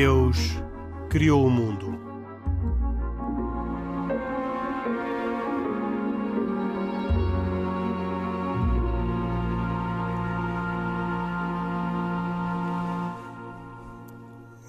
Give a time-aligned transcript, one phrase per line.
[0.00, 0.36] Deus
[1.10, 1.98] criou o mundo.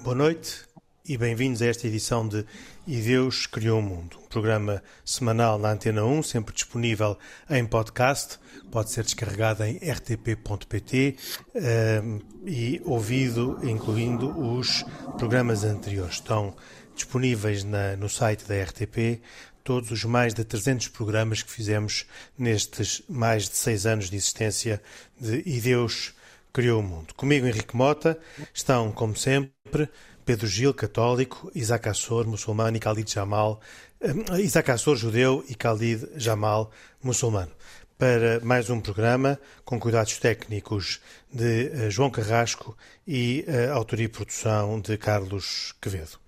[0.02, 0.66] Boa noite
[1.08, 2.44] e bem-vindos a esta edição de
[2.84, 7.18] E Deus Criou o Mundo, programa semanal na Antena 1, sempre disponível
[7.50, 8.38] em podcast,
[8.70, 11.16] pode ser descarregado em rtp.pt
[11.54, 14.84] ehm, e ouvido, incluindo os
[15.18, 16.14] programas anteriores.
[16.14, 16.54] Estão
[16.94, 19.20] disponíveis na, no site da RTP
[19.64, 22.06] todos os mais de 300 programas que fizemos
[22.38, 24.80] nestes mais de seis anos de existência
[25.20, 26.14] de E Deus
[26.52, 27.14] Criou o Mundo.
[27.14, 28.18] Comigo, Henrique Mota,
[28.52, 29.88] estão, como sempre,
[30.30, 33.60] Pedro Gil, católico, Isaac Assor, muçulmano e Khalid Jamal,
[34.00, 36.70] uh, Isaac Assor, judeu e Khalid Jamal,
[37.02, 37.50] muçulmano.
[37.98, 41.00] Para mais um programa com cuidados técnicos
[41.32, 46.20] de uh, João Carrasco e uh, autoria e produção de Carlos Quevedo.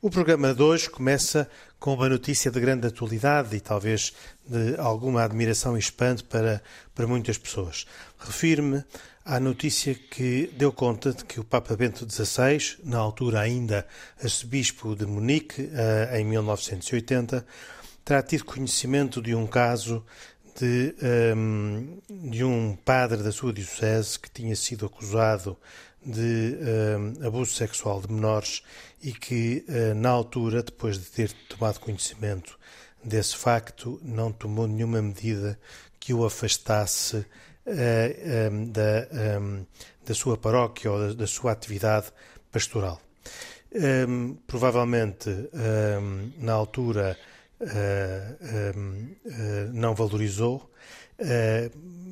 [0.00, 1.46] O programa de hoje começa
[1.78, 4.14] com uma notícia de grande atualidade e talvez
[4.48, 6.62] de alguma admiração e espanto para,
[6.94, 7.86] para muitas pessoas.
[8.18, 8.82] Refiro-me
[9.24, 13.86] à notícia que deu conta de que o Papa Bento XVI, na altura ainda
[14.22, 17.46] arcebispo de Munique, eh, em 1980,
[18.04, 20.04] terá tido conhecimento de um caso
[20.58, 25.56] de, ehm, de um padre da sua diocese que tinha sido acusado
[26.04, 26.56] de
[26.98, 28.62] um, abuso sexual de menores
[29.02, 32.58] e que, uh, na altura, depois de ter tomado conhecimento
[33.04, 35.58] desse facto, não tomou nenhuma medida
[35.98, 37.24] que o afastasse
[37.70, 39.06] uh, da,
[40.04, 42.12] da sua paróquia ou da, da sua atividade
[42.50, 43.00] pastoral.
[43.72, 45.30] Um, provavelmente,
[46.38, 47.16] na altura,
[47.60, 50.68] uh, uh, não valorizou,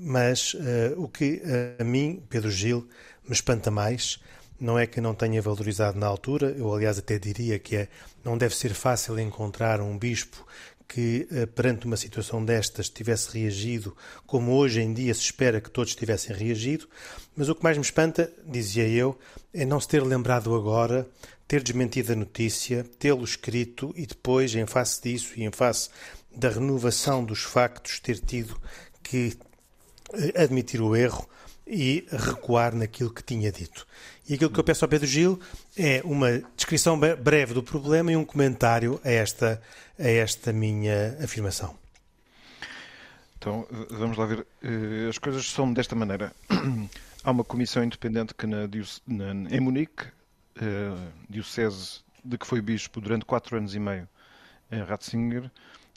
[0.00, 0.54] mas
[0.96, 1.42] o que
[1.80, 2.86] a mim, Pedro Gil,
[3.26, 4.20] me espanta mais
[4.60, 7.88] não é que não tenha valorizado na altura, eu aliás até diria que é,
[8.24, 10.44] não deve ser fácil encontrar um bispo
[10.88, 13.94] que, eh, perante uma situação destas, tivesse reagido
[14.26, 16.88] como hoje em dia se espera que todos tivessem reagido,
[17.36, 19.16] mas o que mais me espanta, dizia eu,
[19.52, 21.06] é não se ter lembrado agora,
[21.46, 25.90] ter desmentido a notícia, tê-lo escrito e depois, em face disso e em face
[26.34, 28.58] da renovação dos factos, ter tido
[29.02, 29.36] que
[30.14, 31.28] eh, admitir o erro
[31.68, 33.86] e recuar naquilo que tinha dito.
[34.28, 35.38] E aquilo que eu peço ao Pedro Gil
[35.76, 39.60] é uma descrição breve do problema e um comentário a esta,
[39.98, 41.76] a esta minha afirmação.
[43.38, 44.46] Então, vamos lá ver.
[44.62, 46.32] Eh, as coisas são desta maneira.
[47.22, 48.68] Há uma comissão independente que na,
[49.06, 54.08] na, em Munique, uh, diocese de que foi bispo durante quatro anos e meio
[54.70, 55.50] em Ratzinger,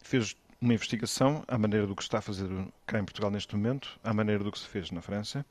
[0.03, 2.47] fez uma investigação à maneira do que está a fazer
[2.85, 5.43] cá em Portugal neste momento, à maneira do que se fez na França,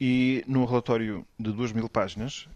[0.00, 2.48] e num relatório de duas mil páginas,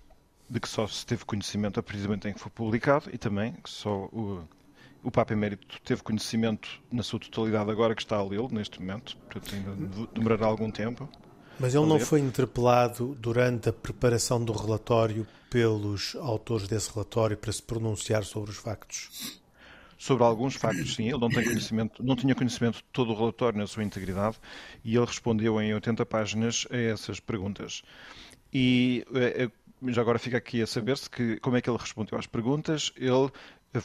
[0.49, 3.69] de que só se teve conhecimento a precisamente em que foi publicado, e também que
[3.69, 4.49] só o,
[5.03, 9.17] o Papa Emérito teve conhecimento na sua totalidade agora que está a lê-lo, neste momento,
[9.17, 11.09] portanto ainda demorará algum tempo.
[11.59, 17.53] Mas ele não foi interpelado durante a preparação do relatório pelos autores desse relatório para
[17.53, 19.41] se pronunciar sobre os factos?
[20.05, 21.05] Sobre alguns factos, sim.
[21.05, 24.39] Ele não, tem conhecimento, não tinha conhecimento de todo o relatório na sua integridade
[24.85, 27.83] e ele respondeu em 80 páginas a essas perguntas.
[28.53, 32.19] E eh, eh, já agora fica aqui a saber-se que como é que ele respondeu
[32.19, 32.93] às perguntas.
[32.99, 33.31] Ele
[33.73, 33.81] eh,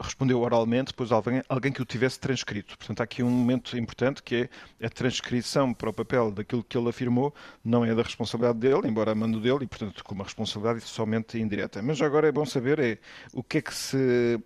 [0.00, 2.78] respondeu oralmente, depois alguém, alguém que o tivesse transcrito.
[2.78, 4.48] Portanto, há aqui um momento importante que
[4.80, 8.86] é a transcrição para o papel daquilo que ele afirmou, não é da responsabilidade dele,
[8.86, 11.82] embora a mando dele, e portanto com uma responsabilidade somente indireta.
[11.82, 12.98] Mas agora é bom saber é,
[13.32, 14.40] o que é que se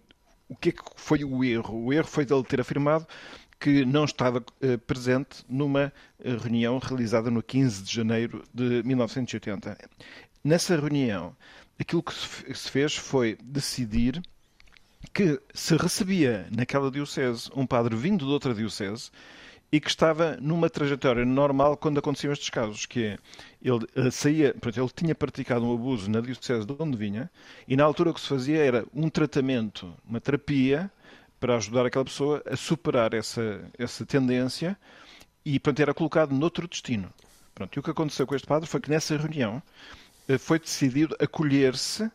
[0.49, 1.85] o que é que foi o erro?
[1.85, 3.07] O erro foi dele ter afirmado
[3.59, 9.79] que não estava uh, presente numa uh, reunião realizada no 15 de janeiro de 1980.
[10.45, 11.35] Nessa reunião,
[11.79, 14.23] aquilo que se fez foi decidir
[15.13, 19.11] que se recebia naquela diocese um padre vindo de outra diocese
[19.71, 23.19] e que estava numa trajetória normal quando aconteciam estes casos, que é,
[23.63, 27.31] ele eh, saía, portanto, ele tinha praticado um abuso na diocese de onde vinha,
[27.67, 30.91] e na altura o que se fazia era um tratamento, uma terapia,
[31.41, 34.79] para ajudar aquela pessoa a superar essa, essa tendência,
[35.45, 37.13] e, portanto, era colocado noutro destino.
[37.55, 39.63] Pronto, e o que aconteceu com este padre foi que nessa reunião
[40.29, 42.11] eh, foi decidido acolher-se,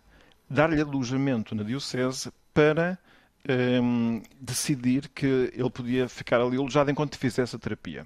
[0.49, 2.97] dar-lhe alojamento na diocese para
[3.47, 8.03] um, ehm, decidir que ele podia ficar ali alojado enquanto fizesse a terapia.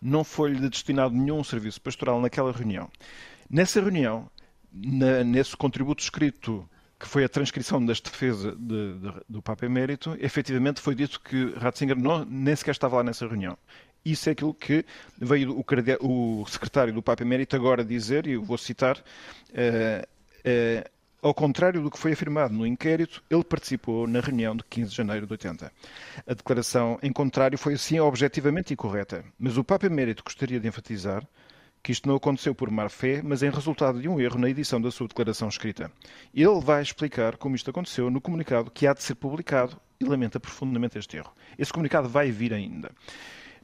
[0.00, 2.90] Não foi-lhe destinado nenhum serviço pastoral naquela reunião.
[3.48, 4.30] Nessa reunião,
[4.72, 6.68] na, nesse contributo escrito
[6.98, 11.52] que foi a transcrição desta defesa de, de, do Papa Emérito, efetivamente foi dito que
[11.58, 13.56] Ratzinger não, nem sequer estava lá nessa reunião.
[14.04, 14.84] Isso é aquilo que
[15.18, 19.02] veio o, o secretário do Papa Emérito agora dizer, e eu vou citar, uh,
[20.02, 20.90] uh,
[21.26, 24.96] ao contrário do que foi afirmado no inquérito, ele participou na reunião de 15 de
[24.96, 25.72] janeiro de 80.
[26.24, 31.26] A declaração em contrário foi assim objetivamente incorreta, mas o Papa Emérito gostaria de enfatizar
[31.82, 34.80] que isto não aconteceu por má fé, mas em resultado de um erro na edição
[34.80, 35.90] da sua declaração escrita.
[36.32, 40.38] Ele vai explicar como isto aconteceu no comunicado que há de ser publicado e lamenta
[40.38, 41.32] profundamente este erro.
[41.58, 42.92] Esse comunicado vai vir ainda.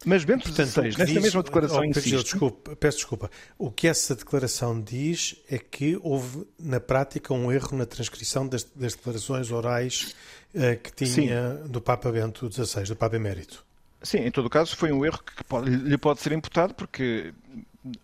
[0.04, 2.22] Mas Bento Portanto, XVI, nesta diz, mesma declaração oh, insiste...
[2.22, 3.30] Desculpa, peço desculpa.
[3.58, 8.64] O que essa declaração diz é que houve, na prática, um erro na transcrição das,
[8.64, 10.14] das declarações orais
[10.54, 11.68] uh, que tinha Sim.
[11.68, 13.64] do Papa Bento XVI, do Papa Emérito.
[14.02, 17.32] Sim, em todo caso foi um erro que pode, lhe pode ser imputado porque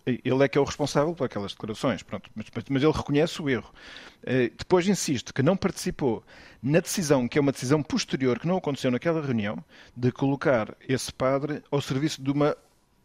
[0.07, 3.49] ele é que é o responsável por aquelas declarações, pronto, mas, mas ele reconhece o
[3.49, 3.73] erro.
[4.23, 6.23] Uh, depois insiste que não participou
[6.63, 9.63] na decisão, que é uma decisão posterior, que não aconteceu naquela reunião,
[9.97, 12.57] de colocar esse padre ao serviço de uma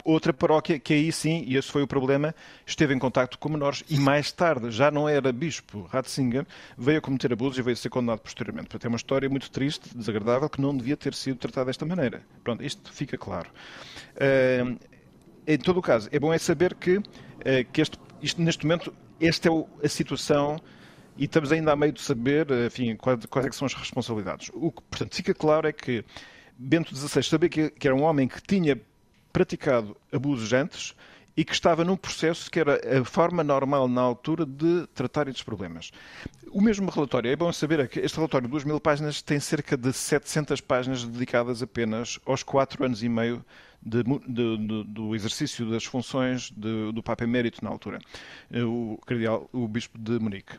[0.03, 2.35] outra paróquia que aí sim, e esse foi o problema,
[2.65, 6.45] esteve em contacto com menores e mais tarde, já não era bispo Ratzinger,
[6.77, 8.67] veio a cometer abusos e veio a ser condenado posteriormente.
[8.67, 12.21] Portanto, é uma história muito triste, desagradável, que não devia ter sido tratada desta maneira.
[12.43, 13.49] Pronto, isto fica claro.
[14.15, 14.77] Uh,
[15.47, 17.03] em todo o caso, é bom é saber que, uh,
[17.71, 19.51] que este, isto, neste momento, esta é
[19.85, 20.57] a situação
[21.17, 24.49] e estamos ainda a meio de saber, enfim, quais, quais é são as responsabilidades.
[24.53, 26.03] O que, portanto, fica claro é que
[26.57, 28.79] Bento XVI sabia que, que era um homem que tinha
[29.31, 30.95] praticado abusos antes
[31.35, 35.43] e que estava num processo que era a forma normal na altura de tratar estes
[35.43, 35.91] problemas.
[36.51, 39.39] O mesmo relatório, é bom saber é que este relatório de 2 mil páginas tem
[39.39, 43.43] cerca de 700 páginas dedicadas apenas aos 4 anos e meio
[43.81, 47.99] de, de, de, do exercício das funções do Papa Emérito na altura,
[48.51, 50.57] o, cardeal, o Bispo de Munique.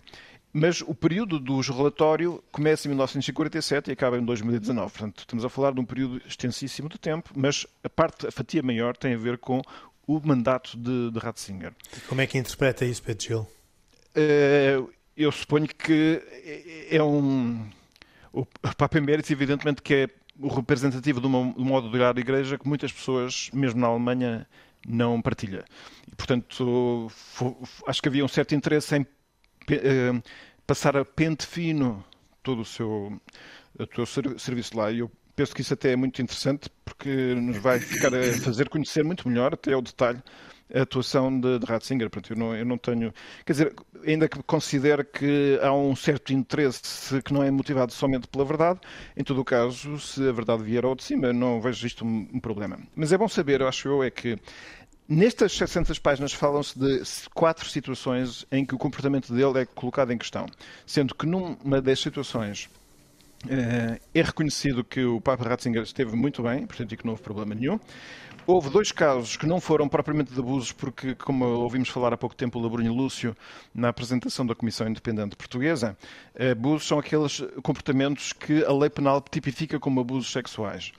[0.56, 4.92] Mas o período do relatório começa em 1947 e acaba em 2019.
[4.92, 8.62] Portanto, estamos a falar de um período extensíssimo de tempo, mas a parte, a fatia
[8.62, 9.60] maior tem a ver com
[10.06, 11.72] o mandato de, de Ratzinger.
[11.96, 13.40] E como é que interpreta isso, Pedro Gil?
[13.40, 16.22] Uh, eu suponho que
[16.88, 17.68] é um.
[18.32, 20.08] O Papa Emérito, evidentemente, que é
[20.38, 23.80] o representativo de, uma, de um modo de olhar da Igreja que muitas pessoas, mesmo
[23.80, 24.46] na Alemanha,
[24.86, 25.64] não partilha.
[26.06, 27.10] E, portanto,
[27.88, 29.06] acho que havia um certo interesse em
[30.66, 32.04] passar a pente fino
[32.42, 33.20] todo o seu,
[33.78, 34.90] o seu serviço lá.
[34.90, 38.68] E eu penso que isso até é muito interessante porque nos vai ficar a fazer
[38.68, 40.22] conhecer muito melhor, até ao detalhe,
[40.72, 42.08] a atuação de, de Ratzinger.
[42.08, 43.12] Portanto, eu não, eu não tenho.
[43.44, 43.74] Quer dizer,
[44.06, 48.80] ainda que considere que há um certo interesse que não é motivado somente pela verdade,
[49.16, 52.28] em todo o caso, se a verdade vier ao de cima, não vejo isto um,
[52.32, 52.78] um problema.
[52.94, 54.38] Mas é bom saber, acho eu, é que
[55.06, 57.02] Nestas 700 páginas falam-se de
[57.34, 60.46] quatro situações em que o comportamento dele é colocado em questão,
[60.86, 62.70] sendo que numa das situações
[63.46, 67.54] eh, é reconhecido que o Papa Ratzinger esteve muito bem, portanto, que não houve problema
[67.54, 67.78] nenhum.
[68.46, 72.36] Houve dois casos que não foram propriamente de abusos, porque, como ouvimos falar há pouco
[72.36, 73.34] tempo o Labrunho Lúcio
[73.74, 75.96] na apresentação da Comissão Independente Portuguesa,
[76.52, 80.92] abusos são aqueles comportamentos que a lei penal tipifica como abusos sexuais.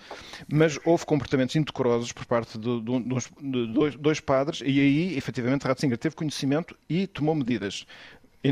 [0.51, 5.68] Mas houve comportamentos indecorosos por parte de, de, de, dois, dois, padres, e aí, efetivamente,
[5.68, 7.86] Ratzinger teve conhecimento e tomou medidas.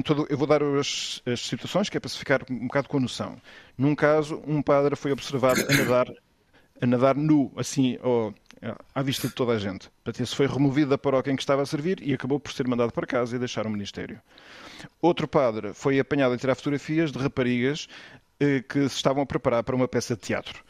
[0.05, 2.97] Todo, eu vou dar as, as, situações que é para se ficar um bocado com
[2.97, 3.41] a noção.
[3.75, 6.07] Num caso, um padre foi observado a nadar,
[6.79, 8.31] a nadar nu, assim, oh,
[8.93, 9.89] à vista de toda a gente.
[10.03, 12.67] Portanto, esse foi removido da paróquia em que estava a servir e acabou por ser
[12.67, 14.21] mandado para casa e deixar o ministério.
[15.01, 17.87] Outro padre foi apanhado a tirar fotografias de raparigas
[18.39, 20.63] eh, que se estavam a preparar para uma peça de teatro.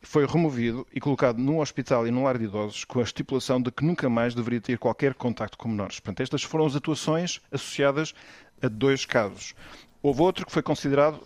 [0.00, 3.70] Foi removido e colocado num hospital e num lar de idosos com a estipulação de
[3.70, 6.00] que nunca mais deveria ter qualquer contacto com menores.
[6.00, 8.14] Portanto, estas foram as atuações associadas
[8.62, 9.54] a dois casos.
[10.02, 11.20] Houve outro que foi considerado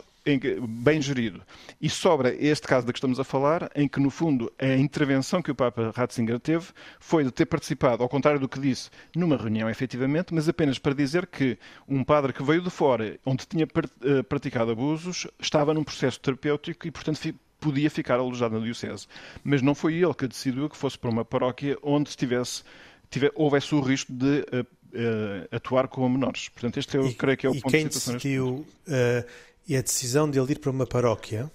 [0.69, 1.43] bem gerido.
[1.81, 5.43] E sobra este caso de que estamos a falar, em que, no fundo, a intervenção
[5.43, 6.67] que o Papa Ratzinger teve
[6.99, 10.95] foi de ter participado, ao contrário do que disse, numa reunião, efetivamente, mas apenas para
[10.95, 15.85] dizer que um padre que veio de fora, onde tinha eh, praticado abusos, estava num
[15.85, 17.21] processo terapêutico e, portanto,
[17.61, 19.07] podia ficar alojado na Diocese.
[19.43, 22.63] Mas não foi ele que decidiu que fosse para uma paróquia onde estivesse,
[23.11, 26.49] tivesse, houvesse o risco de uh, uh, atuar com menores.
[26.49, 28.15] Portanto, este eu e, creio que é o ponto de situação.
[28.15, 29.25] Decidiu, uh,
[29.67, 31.51] e a decisão de ele ir para uma paróquia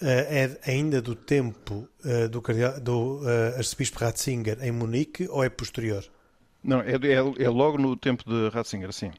[0.00, 2.40] uh, é ainda do tempo uh, do,
[2.80, 6.04] do uh, arcebispo Ratzinger em Munique ou é posterior?
[6.62, 9.10] Não, é, é, é logo no tempo de Ratzinger, sim.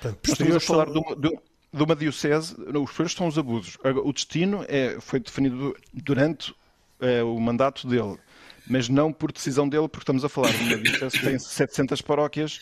[0.00, 0.94] Portanto, posterior estamos a falar são...
[0.94, 1.38] de, uma, de,
[1.72, 3.76] de uma diocese, os primeiros são os abusos.
[4.04, 6.54] O destino é, foi definido durante
[7.00, 8.16] é, o mandato dele,
[8.66, 12.00] mas não por decisão dele, porque estamos a falar de uma diocese que tem 700
[12.00, 12.60] paróquias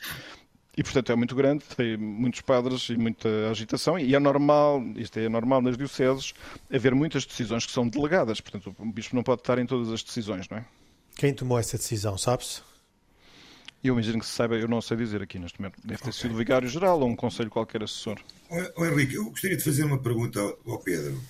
[0.76, 5.18] e, portanto, é muito grande, tem muitos padres e muita agitação, e é normal, isto
[5.18, 6.34] é normal nas dioceses,
[6.72, 8.40] haver muitas decisões que são delegadas.
[8.40, 10.64] Portanto, o bispo não pode estar em todas as decisões, não é?
[11.16, 12.60] Quem tomou essa decisão, sabe-se?
[13.82, 15.78] Eu imagino que se saiba, eu não sei dizer aqui neste momento.
[15.84, 16.20] Deve ter okay.
[16.22, 18.18] sido vigário-geral ou um conselho qualquer assessor.
[18.76, 21.22] Oh, Henrique, eu gostaria de fazer uma pergunta ao Pedro.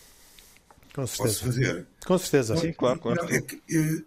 [0.94, 1.34] Com certeza.
[1.34, 1.86] Posso fazer?
[2.06, 2.56] Com certeza.
[2.56, 3.24] Sim, claro, claro.
[3.24, 4.02] Não, é que, eh,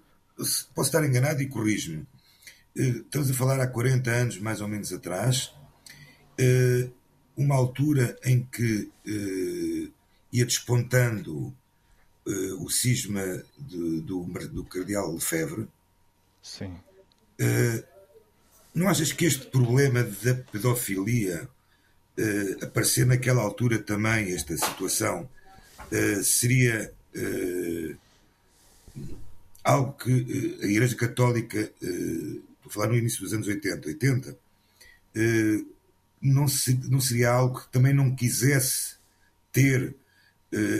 [0.74, 2.08] posso estar enganado e corrijo-me.
[2.77, 5.51] Eh, estamos a falar há 40 anos, mais ou menos atrás,
[6.38, 6.88] eh,
[7.36, 8.89] uma altura em que
[10.31, 11.53] ia despontando
[12.60, 13.24] o cisma
[13.57, 15.67] de, do, do Cardeal Lefebvre.
[16.41, 16.75] Sim.
[18.74, 21.48] Não achas que este problema da pedofilia
[22.17, 25.29] uh, aparecer naquela altura também, esta situação,
[26.24, 26.91] seria
[29.63, 31.72] algo que a Igreja Católica,
[32.67, 34.38] estou a falar no início dos anos 80, 80
[36.21, 38.97] não, se, não seria algo que também não quisesse
[39.51, 39.95] ter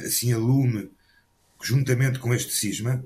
[0.06, 0.92] assim a lume
[1.62, 3.04] juntamente com este cisma?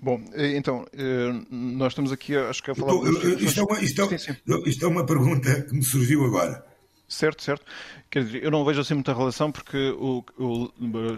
[0.00, 2.92] Bom, eh, então, eh, nós estamos aqui, acho que a falar...
[2.94, 4.62] Então, isto, é uma, isto, é, sim, sim.
[4.66, 6.64] isto é uma pergunta que me surgiu agora.
[7.08, 7.64] Certo, certo.
[8.10, 10.70] Quer dizer, eu não vejo assim muita relação porque o, o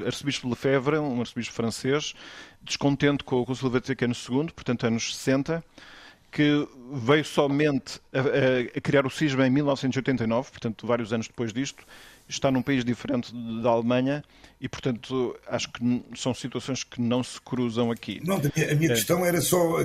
[0.06, 2.14] arcebispo Lefebvre, um arcebispo francês,
[2.62, 5.62] descontente com o Conselho Vaticano II, portanto anos 60,
[6.30, 11.84] que veio somente a, a, criar o cisma em 1989, portanto vários anos depois disto,
[12.28, 13.32] está num país diferente
[13.62, 14.22] da Alemanha
[14.60, 18.20] e, portanto, acho que são situações que não se cruzam aqui.
[18.24, 18.94] Não, a minha, a minha é.
[18.94, 19.78] questão era só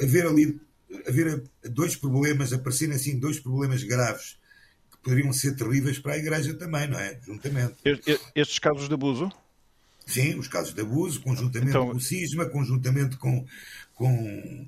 [0.00, 0.58] haver ali
[1.06, 4.38] haver dois problemas, aparecerem assim dois problemas graves
[4.90, 7.18] que poderiam ser terríveis para a Igreja também, não é?
[7.24, 7.74] Juntamente.
[8.34, 9.30] Estes casos de abuso?
[10.06, 13.44] Sim, os casos de abuso, conjuntamente então, com o cisma, conjuntamente com,
[13.94, 14.66] com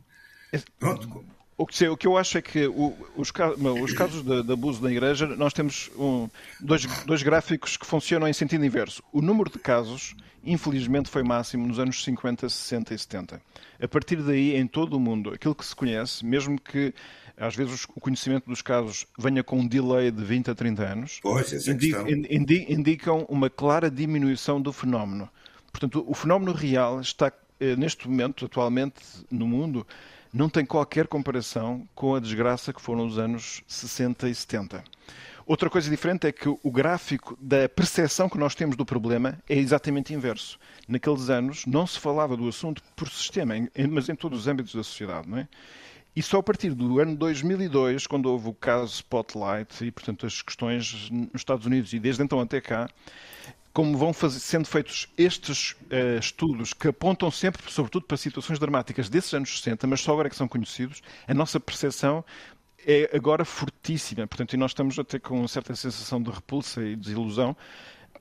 [0.79, 1.25] Pronto.
[1.61, 4.83] O que, o que eu acho é que o, os, os, casos de, de, abuso
[4.83, 6.27] na Igreja, nós temos um,
[6.59, 9.03] dois, dois gráficos que funcionam em sentido inverso.
[9.13, 13.43] O número de casos, infelizmente, foi máximo nos anos 50, 60 e 70.
[13.79, 16.95] A partir daí, em todo o mundo, aquilo que se conhece, mesmo que
[17.37, 21.21] às vezes o conhecimento dos casos venha com um delay de 20 a 30 anos,
[21.23, 25.29] pois, indi indicam uma clara diminuição do fenómeno.
[25.71, 29.87] Portanto, o fenómeno real está, eh, neste momento, atualmente, no mundo,
[30.33, 34.85] não tem qualquer comparação com a desgraça que foram os anos 60 e 70.
[35.47, 39.57] Outra coisa diferente é que o gráfico da percepção que nós temos do problema é
[39.57, 40.59] exatamente inverso.
[40.87, 43.55] Naqueles anos não se falava do assunto por sistema,
[43.91, 45.49] mas em todos os âmbitos da sociedade, não é?
[46.15, 50.43] E só a partir do ano 2002, quando houve o caso Spotlight e, portanto, as
[50.43, 52.89] questões nos Estados Unidos e desde então até cá,
[53.73, 59.09] como vão fazer, sendo feitos estes uh, estudos que apontam sempre, sobretudo, para situações dramáticas
[59.09, 62.25] desses anos 60, mas só agora é que são conhecidos, a nossa percepção
[62.87, 64.27] é agora fortíssima.
[64.27, 67.57] Portanto, e nós estamos até com uma certa sensação de repulsa e desilusão.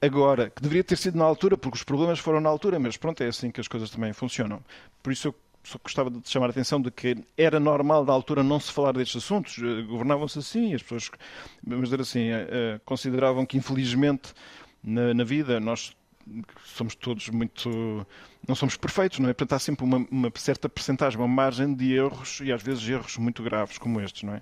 [0.02, 3.22] Agora, que deveria ter sido na altura, porque os problemas foram na altura, mas pronto,
[3.22, 4.64] é assim que as coisas também funcionam.
[5.04, 8.42] Por isso eu só gostava de chamar a atenção de que era normal da altura
[8.42, 11.12] não se falar destes assuntos, eh, governavam-se assim, as pessoas,
[11.62, 14.34] vamos dizer assim, uh, consideravam que infelizmente
[14.84, 15.60] na, na vida.
[15.60, 15.96] Nós
[16.64, 18.06] somos todos muito.
[18.48, 19.34] não somos perfeitos, não é?
[19.34, 23.18] Portanto, há sempre uma, uma certa percentagem, uma margem de erros e às vezes erros
[23.18, 24.42] muito graves como estes, não é?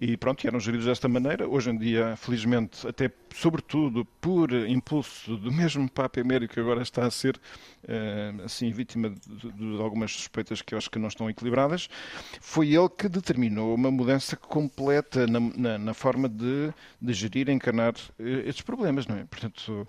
[0.00, 1.48] E pronto, eram geridos desta maneira.
[1.48, 7.04] Hoje em dia, felizmente, até sobretudo por impulso do mesmo Papa Emérito, que agora está
[7.04, 7.40] a ser
[7.82, 11.88] eh, assim vítima de, de, algumas suspeitas que eu acho que não estão equilibradas,
[12.40, 17.52] foi ele que determinou uma mudança completa na, na, na forma de, de gerir e
[17.52, 19.24] encarnar eh, estes problemas, não é?
[19.24, 19.88] Portanto,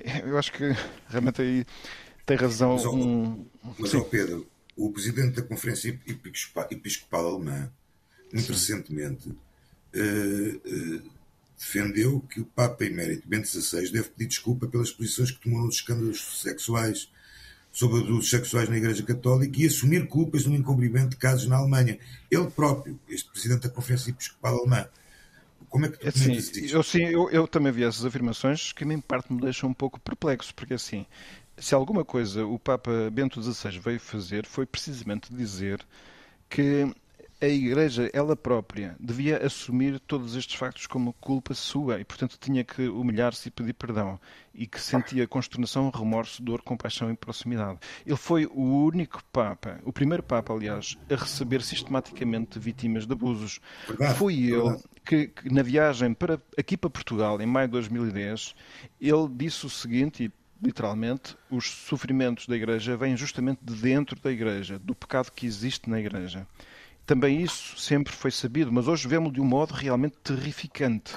[0.24, 0.74] eu acho que
[1.10, 1.66] realmente aí
[2.24, 2.72] tem razão.
[2.72, 3.44] Mas, um...
[3.78, 6.00] mas Pedro, o presidente da Conferência
[6.70, 7.70] Episcopal Alemã
[8.32, 8.74] muito Sim.
[8.74, 9.36] recentemente, uh,
[9.96, 11.10] uh,
[11.58, 15.76] defendeu que o Papa Emérito Bento XVI deve pedir desculpa pelas posições que tomou nos
[15.76, 17.08] escândalos sexuais
[17.72, 21.98] sobre abusos sexuais na Igreja Católica e assumir culpas no encobrimento de casos na Alemanha.
[22.30, 24.86] Ele próprio, este presidente da Conferência Episcopal Alemã.
[25.70, 29.00] Como é que tu assim, eu, sim, eu, eu, também vi essas afirmações que, em
[29.00, 31.06] parte, me deixam um pouco perplexo, porque assim,
[31.56, 35.80] se alguma coisa o Papa Bento XVI veio fazer foi precisamente dizer
[36.50, 36.92] que
[37.42, 42.62] a Igreja, ela própria, devia assumir todos estes factos como culpa sua e, portanto, tinha
[42.62, 44.20] que humilhar-se e pedir perdão.
[44.54, 47.80] E que sentia consternação, remorso, dor, compaixão e proximidade.
[48.06, 53.58] Ele foi o único Papa, o primeiro Papa, aliás, a receber sistematicamente vítimas de abusos.
[53.88, 58.54] Verdade, foi ele que, que, na viagem para, aqui para Portugal, em maio de 2010,
[59.00, 60.32] ele disse o seguinte, e
[60.64, 65.90] literalmente, os sofrimentos da Igreja vêm justamente de dentro da Igreja, do pecado que existe
[65.90, 66.46] na Igreja.
[67.04, 71.14] Também isso sempre foi sabido, mas hoje vemos de um modo realmente terrificante.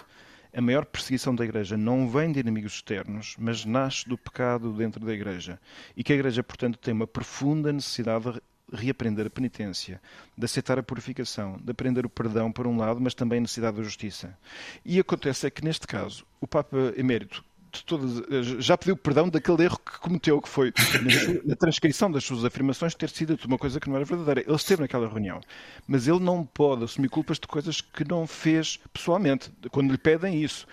[0.54, 5.06] A maior perseguição da Igreja não vem de inimigos externos, mas nasce do pecado dentro
[5.06, 5.60] da Igreja.
[5.96, 8.42] E que a Igreja, portanto, tem uma profunda necessidade de
[8.74, 10.02] reaprender a penitência,
[10.36, 13.78] de aceitar a purificação, de aprender o perdão, por um lado, mas também a necessidade
[13.78, 14.36] da justiça.
[14.84, 17.44] E acontece é que, neste caso, o Papa Emérito
[17.84, 18.24] todas,
[18.64, 20.74] já pediu perdão daquele erro que cometeu, que foi
[21.44, 24.42] na transcrição das suas afirmações ter sido uma coisa que não era verdadeira.
[24.42, 25.42] Ele esteve naquela reunião,
[25.88, 30.44] mas ele não pode assumir culpas de coisas que não fez pessoalmente, quando lhe pedem
[30.44, 30.68] isso.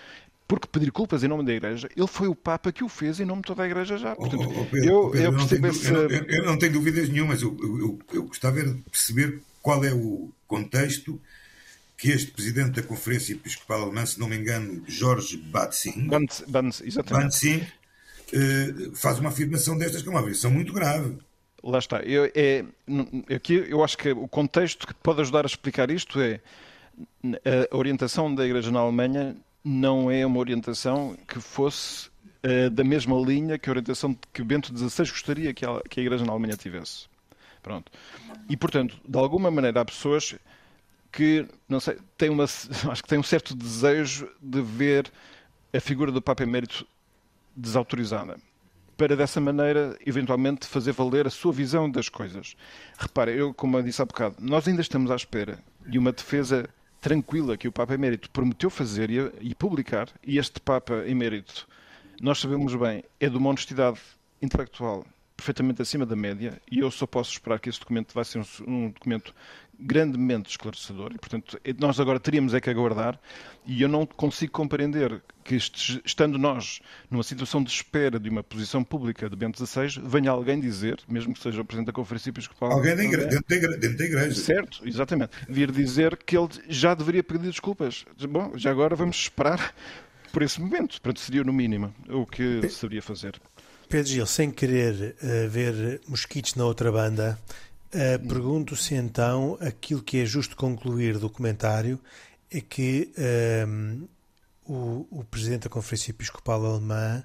[0.46, 3.24] Porque pedir culpas em nome da Igreja, ele foi o Papa que o fez em
[3.24, 4.14] nome de toda a Igreja já.
[4.14, 5.90] Portanto, oh, oh, Pedro, eu, Pedro, eu percebo esse...
[5.90, 9.94] Eu não, eu não tenho dúvidas nenhumas, eu, eu, eu gostava de perceber qual é
[9.94, 11.18] o contexto
[12.02, 16.08] que este presidente da Conferência Episcopal Alemã, se não me engano, Jorge Batzing,
[16.48, 17.64] Batzing
[18.32, 21.16] eh, faz uma afirmação destas que é uma afirmação muito grave.
[21.62, 21.98] Lá está.
[21.98, 22.64] Eu, é,
[23.32, 26.40] aqui eu acho que o contexto que pode ajudar a explicar isto é
[27.70, 32.08] a orientação da Igreja na Alemanha não é uma orientação que fosse
[32.42, 36.02] uh, da mesma linha que a orientação que Bento XVI gostaria que a, que a
[36.02, 37.06] Igreja na Alemanha tivesse.
[37.62, 37.92] Pronto.
[38.50, 40.34] E, portanto, de alguma maneira há pessoas
[41.12, 42.44] que, não sei, tem uma,
[42.90, 45.12] acho que tem um certo desejo de ver
[45.72, 46.86] a figura do Papa Emérito
[47.54, 48.38] desautorizada.
[48.96, 52.56] Para dessa maneira, eventualmente, fazer valer a sua visão das coisas.
[52.98, 56.68] Repare, eu, como eu disse há bocado, nós ainda estamos à espera de uma defesa
[57.00, 61.66] tranquila que o Papa Emérito prometeu fazer e, e publicar, e este Papa Emérito,
[62.20, 64.00] nós sabemos bem, é de uma honestidade
[64.40, 65.04] intelectual
[65.42, 68.44] perfeitamente acima da média e eu só posso esperar que esse documento vai ser um,
[68.66, 69.34] um documento
[69.82, 73.18] grandemente esclarecedor e, portanto, nós agora teríamos é que aguardar
[73.66, 78.82] e eu não consigo compreender que, estando nós numa situação de espera de uma posição
[78.82, 82.72] pública de Bento XVI, venha alguém dizer, mesmo que seja o Presidente da Conferência Episcopal...
[82.72, 84.34] Alguém da igreja, dentro, da igreja, dentro da igreja.
[84.34, 85.32] Certo, exatamente.
[85.48, 88.04] Vir dizer que ele já deveria pedir desculpas.
[88.28, 89.74] Bom, já agora vamos esperar
[90.32, 91.00] por esse momento.
[91.00, 93.40] Portanto, seria no mínimo o que se deveria fazer.
[93.88, 97.38] Pedro Gil, sem querer uh, ver mosquitos na outra banda,
[97.94, 101.98] uh, pergunto-se então aquilo que é justo concluir do comentário
[102.50, 104.08] é que uh,
[104.64, 107.24] o, o, Presidente da Conferência Episcopal Alemã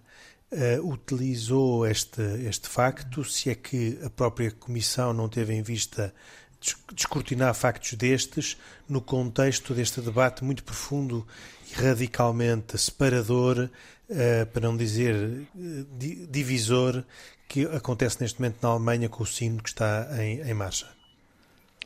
[0.81, 6.13] utilizou este, este facto, se é que a própria Comissão não teve em vista
[6.93, 8.57] descortinar factos destes
[8.89, 11.25] no contexto deste debate muito profundo
[11.69, 13.69] e radicalmente separador
[14.09, 17.03] uh, para não dizer uh, divisor,
[17.47, 20.87] que acontece neste momento na Alemanha com o sino que está em, em marcha.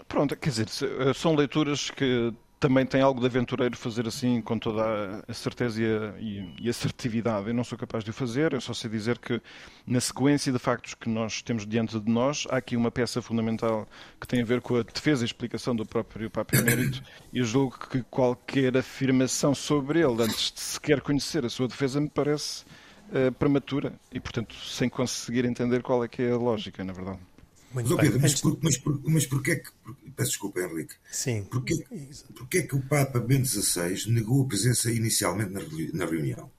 [0.08, 4.60] Pronto, quer dizer, eh, são leituras que também tem algo de aventureiro fazer assim com
[4.60, 5.82] toda a certeza
[6.20, 7.48] e, assertividade.
[7.48, 9.42] Eu não sou capaz de o fazer, eu só sei dizer que
[9.88, 13.88] na sequência de factos que nós temos diante de nós, há aqui uma peça fundamental
[14.20, 17.02] que tem a ver com a defesa e explicação do próprio Papa Emérito
[17.34, 22.00] e eu julgo que qualquer afirmação sobre ele, antes de sequer conhecer a sua defesa,
[22.00, 22.64] me parece
[23.12, 27.20] uh, prematura e, portanto, sem conseguir entender qual é que é a lógica, na verdade.
[27.74, 29.72] Muito mas, Pedro, mas, por, mas, por, mas porquê que.
[29.84, 30.96] Por, peço desculpa, Henrique.
[31.10, 31.44] Sim.
[31.44, 31.86] Porquê,
[32.36, 35.62] porquê que o Papa Bento XVI negou a presença inicialmente na,
[35.94, 36.52] na reunião?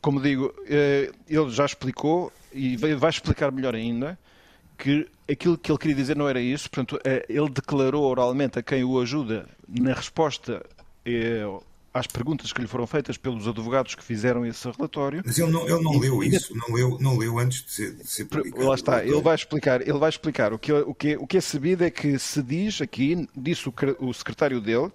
[0.00, 4.16] Como digo, eh, ele já explicou e vai explicar melhor ainda
[4.76, 6.70] que aquilo que ele queria dizer não era isso.
[6.70, 10.64] Portanto, eh, ele declarou oralmente a quem o ajuda na resposta
[11.04, 11.42] eh,
[11.98, 15.22] às perguntas que lhe foram feitas pelos advogados que fizeram esse relatório.
[15.24, 18.06] Mas ele não, ele não leu isso, não leu, não leu antes de ser, de
[18.06, 18.66] ser publicado.
[18.66, 21.40] Lá está, ele vai explicar, ele vai explicar o que, o, que, o que é
[21.40, 24.90] sabido é que se diz aqui, disse o, o secretário dele,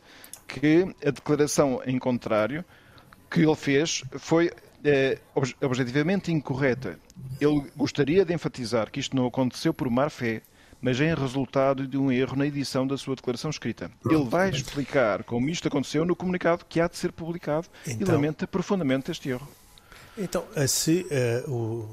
[0.48, 2.64] que a declaração em contrário
[3.30, 4.52] que ele fez foi
[4.84, 5.18] é,
[5.62, 7.00] objetivamente incorreta.
[7.40, 10.42] Ele gostaria de enfatizar que isto não aconteceu por má fé,
[10.84, 13.90] mas em resultado de um erro na edição da sua declaração escrita.
[14.06, 18.12] Ele vai explicar como isto aconteceu no comunicado que há de ser publicado então, e
[18.12, 19.48] lamenta profundamente este erro.
[20.18, 21.08] Então, se
[21.48, 21.90] uh, o,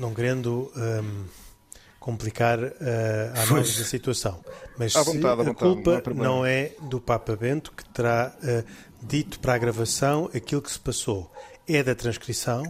[0.00, 1.24] não querendo um, ehm,
[2.00, 2.72] complicar uh,
[3.36, 4.44] a análise da situação,
[4.76, 8.64] mas vontade, se a culpa não, não, é do Papa Bento que terá uh,
[9.00, 11.32] dito para a gravação aquilo que se passou,
[11.68, 12.64] é da transcrição,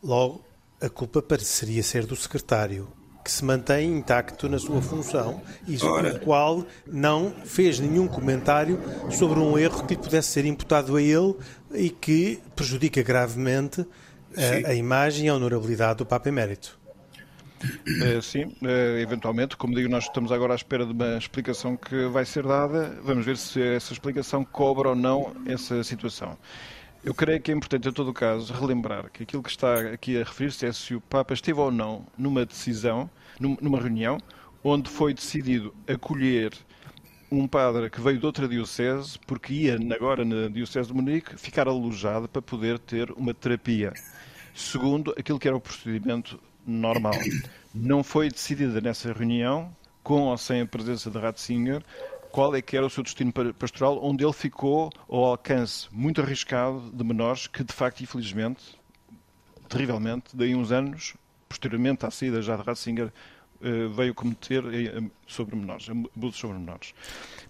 [0.00, 0.44] logo
[0.80, 2.88] a culpa pareceria ser do secretário
[3.24, 8.80] que se mantém intacto na sua função e sobre o qual não fez nenhum comentário
[9.10, 11.34] sobre um erro que lhe pudesse ser imputado a ele
[11.72, 13.86] e que prejudica gravemente
[14.36, 16.80] a, a imagem e a honorabilidade do Papa Emérito.
[18.02, 22.06] É, sim, é, eventualmente, como digo, nós estamos agora à espera de uma explicação que
[22.06, 22.98] vai ser dada.
[23.04, 26.36] Vamos ver se essa explicação cobra ou não essa situação.
[27.04, 30.16] Eu creio que é importante, em todo o caso, relembrar que aquilo que está aqui
[30.16, 33.10] a referir-se é se o Papa esteve ou não numa decisão,
[33.40, 34.18] numa reunião,
[34.62, 36.52] onde foi decidido acolher
[37.28, 41.66] um padre que veio de outra diocese, porque ia agora na diocese de Munique ficar
[41.66, 43.92] alojado para poder ter uma terapia,
[44.54, 47.18] segundo aquilo que era o procedimento normal.
[47.74, 51.82] Não foi decidida nessa reunião com ou sem a presença de Ratzinger,
[52.32, 56.90] qual é que era o seu destino pastoral, onde ele ficou ao alcance muito arriscado
[56.90, 58.62] de menores que, de facto, infelizmente,
[59.68, 61.14] terrivelmente, daí uns anos,
[61.46, 63.12] posteriormente à saída já de Ratzinger,
[63.62, 66.94] eh, veio cometer eh, sobre menores, abusos sobre menores.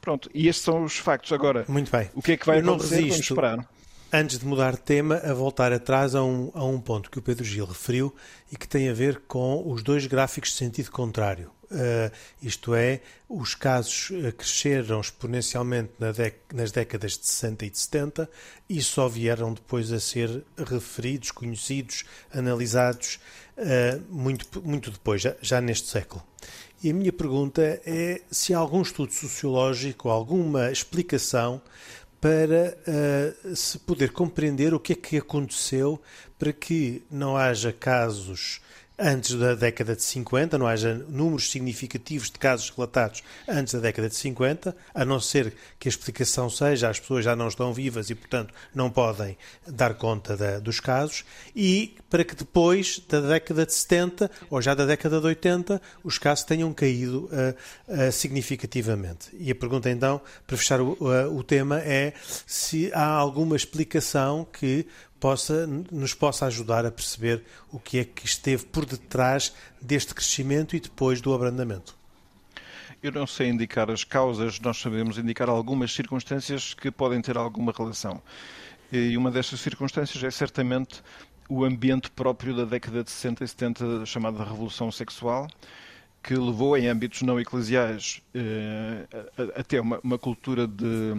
[0.01, 1.33] Pronto, e estes são os factos.
[1.33, 2.11] Agora, Muito bem.
[2.15, 3.01] o que é que vai acontecer?
[3.03, 3.69] Vamos esperar.
[4.13, 7.23] Antes de mudar de tema, a voltar atrás a um, a um ponto que o
[7.23, 8.15] Pedro Gil referiu
[8.51, 11.51] e que tem a ver com os dois gráficos de sentido contrário.
[11.73, 16.13] Uh, isto é, os casos uh, cresceram exponencialmente na
[16.53, 18.31] nas décadas de 60 e de 70
[18.69, 23.19] e só vieram depois a ser referidos, conhecidos, analisados
[23.57, 26.23] uh, muito, muito depois, já, já neste século.
[26.83, 31.63] E a minha pergunta é se há algum estudo sociológico, alguma explicação
[32.21, 36.01] para uh, se poder compreender o que é que aconteceu
[36.39, 38.61] para que não haja casos
[38.99, 44.09] antes da década de 50, não haja números significativos de casos relatados antes da década
[44.09, 48.11] de 50, a não ser que a explicação seja as pessoas já não estão vivas
[48.11, 51.25] e, portanto, não podem dar conta da, dos casos,
[51.55, 56.19] e para que depois da década de 70 ou já da década de 80 os
[56.19, 59.29] casos tenham caído uh, uh, significativamente.
[59.39, 62.13] E a pergunta então, para fechar o, uh, o tema, é
[62.47, 64.87] se há alguma explicação que
[65.23, 70.75] possa, nos possa ajudar a perceber o que é que esteve por detrás deste crescimento
[70.75, 71.97] e depois do abrandamento.
[73.01, 77.71] Eu não sei indicar as causas, nós sabemos indicar algumas circunstâncias que podem ter alguma
[77.71, 78.21] relação.
[78.91, 81.01] E uma destas circunstâncias é certamente
[81.49, 85.47] o ambiente próprio da década de 60 e 70, chamada Revolução Sexual,
[86.21, 89.07] que levou em âmbitos não eclesiais eh,
[89.55, 91.15] até uma, uma cultura de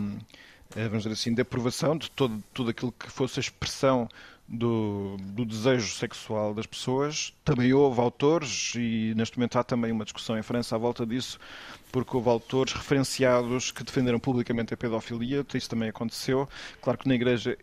[0.75, 4.09] vamos dizer assim, de aprovação de todo, tudo aquilo que fosse a expressão
[4.47, 7.33] do, do, desejo sexual das pessoas.
[7.43, 11.39] Também houve autores, e neste momento há também uma discussão em França à volta disso,
[11.91, 16.47] porque houve autores referenciados que defenderam publicamente a pedofilia, isso também aconteceu.
[16.81, 17.57] Claro que na Igreja,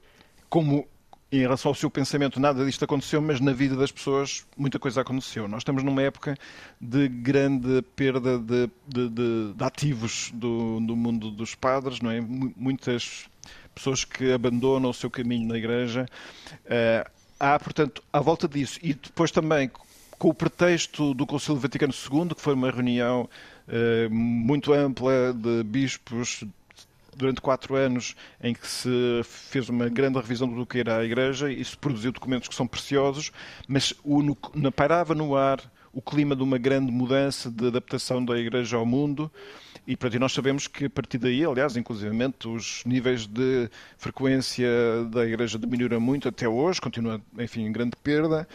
[0.48, 0.88] como
[1.32, 5.00] em relação ao seu pensamento, nada disto aconteceu, mas na vida das pessoas muita coisa
[5.00, 5.46] aconteceu.
[5.46, 6.36] Nós estamos numa época
[6.80, 12.20] de grande perda de, de, de, de ativos do, do, mundo dos padres, não é?
[12.20, 13.28] Muitas
[13.74, 16.06] pessoas que abandonam o seu caminho na igreja.
[16.64, 19.70] Uh, há, portanto, à volta disso, e depois também
[20.18, 23.28] com o pretexto do Concílio Vaticano II, que foi uma reunião
[23.68, 26.44] uh, muito ampla de bispos
[27.16, 31.50] durante quatro anos em que se fez uma grande revisão do que era a Igreja
[31.50, 33.32] e se produziu documentos que são preciosos,
[33.66, 34.36] mas o, no,
[34.72, 35.60] pairava no ar
[35.92, 39.30] o clima de uma grande mudança de adaptação da Igreja ao mundo.
[39.86, 44.68] E, portanto, nós sabemos que a partir daí, aliás, inclusivamente, os níveis de frequência
[45.10, 48.46] da Igreja diminuíram muito até hoje, continua, enfim, em grande perda.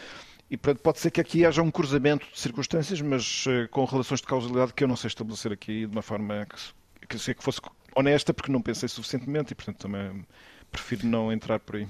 [0.50, 4.20] E, portanto, pode ser que aqui haja um cruzamento de circunstâncias, mas uh, com relações
[4.20, 7.60] de causalidade que eu não sei estabelecer aqui de uma forma que, que, que fosse
[7.96, 10.24] honesta, porque não pensei suficientemente e, portanto, também
[10.70, 11.88] prefiro não entrar por aí.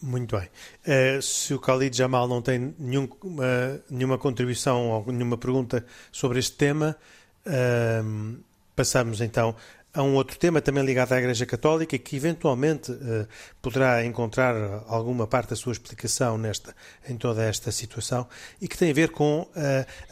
[0.00, 0.48] Muito bem.
[0.86, 6.38] Uh, se o Khalid Jamal não tem nenhum, uh, nenhuma contribuição ou nenhuma pergunta sobre
[6.38, 6.94] este tema,
[7.46, 8.38] uh,
[8.74, 9.56] passamos então
[9.94, 13.26] a um outro tema também ligado à Igreja Católica que eventualmente uh,
[13.62, 14.54] poderá encontrar
[14.86, 16.76] alguma parte da sua explicação nesta,
[17.08, 18.28] em toda esta situação
[18.60, 19.48] e que tem a ver com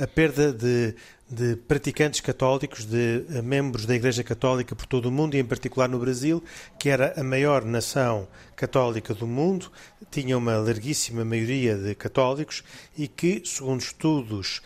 [0.01, 0.97] a perda de,
[1.29, 5.45] de praticantes católicos, de uh, membros da Igreja Católica por todo o mundo e em
[5.45, 6.43] particular no Brasil,
[6.79, 9.71] que era a maior nação católica do mundo,
[10.11, 12.63] tinha uma larguíssima maioria de católicos
[12.97, 14.63] e que, segundo estudos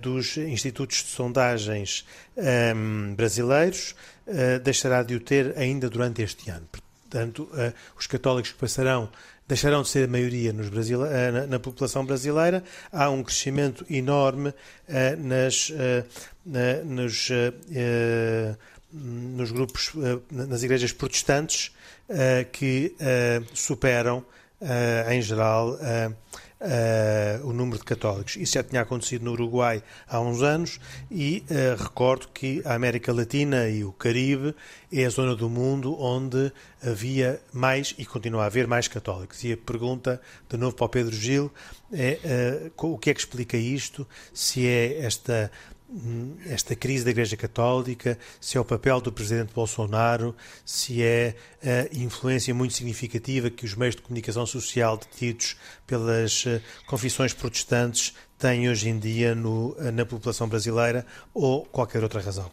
[0.00, 3.96] dos institutos de sondagens um, brasileiros,
[4.26, 6.66] uh, deixará de o ter ainda durante este ano.
[6.70, 9.10] Portanto, uh, os católicos que passarão
[9.48, 12.62] deixarão de ser a maioria uh, na, na, população brasileira.
[12.92, 14.52] Há um crescimento enorme
[15.18, 15.72] nas,
[16.44, 17.28] na, nos,
[18.92, 19.90] nos grupos,
[20.30, 21.72] nas igrejas protestantes,
[22.52, 22.94] que
[23.54, 24.24] superam,
[25.10, 25.78] em geral,
[26.60, 28.36] uh, o número de católicos.
[28.36, 33.12] Isso já tinha acontecido no Uruguai há uns anos e uh, recordo que a América
[33.12, 34.54] Latina e o Caribe
[34.92, 39.42] é a zona do mundo onde havia mais e continua a haver mais católicos.
[39.44, 41.52] E a pergunta, de novo para o Pedro Gil,
[41.92, 44.06] é uh, o que é que explica isto?
[44.32, 45.50] Se é esta
[46.46, 51.96] esta crise da Igreja Católica, se é o papel do Presidente Bolsonaro, se é a
[51.96, 58.68] influência muito significativa que os meios de comunicação social detidos pelas eh, confissões protestantes têm
[58.68, 62.50] hoje em dia no, eh, na população brasileira ou qualquer outra razão.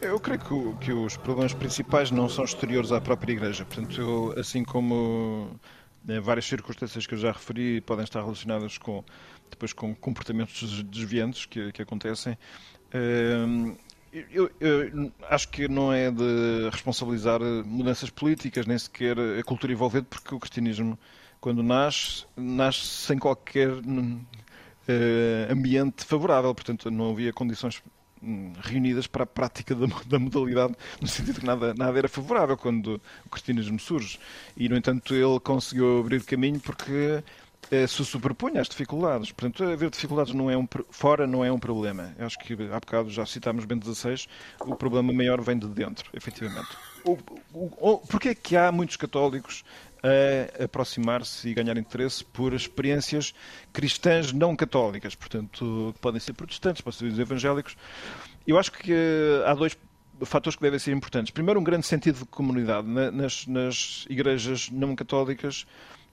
[0.00, 3.64] Eu creio que, que, os problemas principais não são exteriores à própria Igreja.
[3.64, 5.58] Portanto, eu, assim como
[6.04, 9.02] né, várias circunstâncias que eu já referi podem estar relacionadas com
[9.50, 12.36] depois com comportamentos desviantes que, que acontecem.
[12.94, 13.76] Uh,
[14.12, 20.06] eu, eu, acho que não é de responsabilizar mudanças políticas, nem sequer a cultura envolvente,
[20.08, 20.98] porque o cristianismo,
[21.40, 23.70] quando nasce, nasce sem qualquer
[24.88, 26.54] uh, ambiente favorável.
[26.54, 27.82] Portanto, não havia condições
[28.22, 32.56] hum, reunidas para a prática da, da, modalidade, no sentido que nada, nada era favorável
[32.56, 34.18] quando o cristianismo surge.
[34.56, 37.22] E, no entanto, ele conseguiu abrir caminho porque eh,
[37.88, 39.32] se superpunha às dificuldades.
[39.32, 42.14] Portanto, haver dificuldades não é um, fora não é um problema.
[42.18, 44.26] Eu acho que há bocado já citámos bem 16,
[44.60, 46.68] o problema maior vem de dentro, efetivamente.
[47.04, 47.18] O,
[47.52, 49.64] o, porquê é que há muitos católicos
[50.02, 53.34] a aproximar-se e ganhar interesse por experiências
[53.72, 57.76] cristãs não católicas, portanto, podem ser protestantes, podem ser evangélicos.
[58.46, 59.76] Eu acho que eh, há dois
[60.24, 61.30] fatores que devem ser importantes.
[61.30, 62.86] Primeiro, um grande sentido de comunidade.
[62.88, 65.66] Nas, nas igrejas não católicas,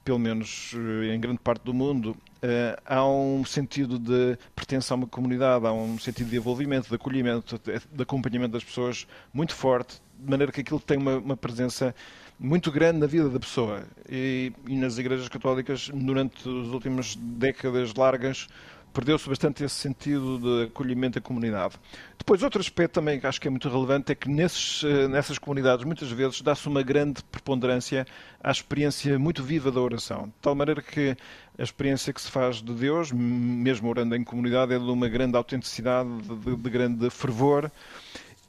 [0.06, 4.96] pelo menos eh, em grande parte do mundo, eh, há um sentido de pertença a
[4.96, 10.00] uma comunidade, há um sentido de envolvimento, de acolhimento, de acompanhamento das pessoas muito forte,
[10.20, 11.94] de maneira que aquilo tem uma, uma presença
[12.40, 13.84] muito grande na vida da pessoa.
[14.08, 18.48] E, e nas igrejas católicas, durante as últimas décadas largas,
[18.96, 21.76] perdeu-se bastante esse sentido de acolhimento à comunidade.
[22.18, 25.38] Depois, outro aspecto também que acho que é muito relevante é que nesses, eh, nessas
[25.38, 28.08] comunidades, muitas vezes, dá-se uma grande preponderância
[28.42, 30.28] à experiência muito viva da oração.
[30.28, 31.18] De tal maneira que
[31.60, 35.36] a experiência que se faz de Deus, mesmo orando em comunidade, é de uma grande
[35.36, 37.70] autenticidade, de, de grande fervor.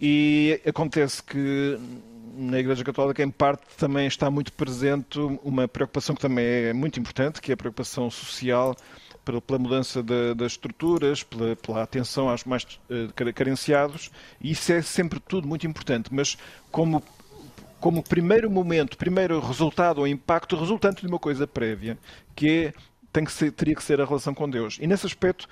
[0.01, 1.77] E acontece que
[2.37, 7.01] na Igreja Católica, em parte, também está muito presente uma preocupação que também é muito
[7.01, 8.77] importante, que é a preocupação social
[9.43, 14.11] pela mudança das estruturas, pela, pela, atenção aos mais uh, carenciados,
[14.41, 16.39] e isso é sempre tudo muito importante, mas
[16.71, 17.03] como,
[17.81, 21.99] como primeiro momento, primeiro resultado ou impacto resultante de uma coisa prévia,
[22.35, 22.75] que é,
[23.12, 24.79] tem que ser, teria que ser a relação com Deus.
[24.81, 25.49] E nesse aspecto,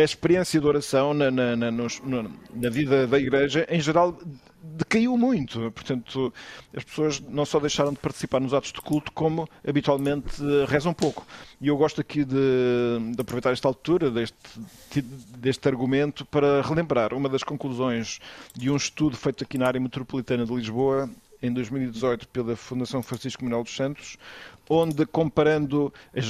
[0.00, 4.18] a experiência de oração na, na, na, na vida da Igreja, em geral,
[4.62, 5.70] decaiu muito.
[5.72, 6.32] Portanto,
[6.74, 11.26] as pessoas não só deixaram de participar nos atos de culto, como habitualmente rezam pouco.
[11.60, 12.34] E eu gosto aqui de,
[13.14, 14.36] de aproveitar esta altura deste,
[15.38, 18.18] deste argumento para relembrar uma das conclusões
[18.54, 21.08] de um estudo feito aqui na área metropolitana de Lisboa,
[21.42, 24.16] em 2018 pela Fundação Francisco Manuel dos Santos,
[24.68, 26.26] onde comparando as,